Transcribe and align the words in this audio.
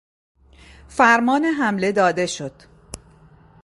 فرمان 0.87 1.43
حمله 1.45 1.91
داده 1.91 2.25
شد 2.25 2.61